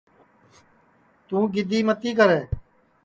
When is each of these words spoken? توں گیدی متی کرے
توں 1.27 1.43
گیدی 1.53 1.79
متی 1.87 2.11
کرے 2.17 2.41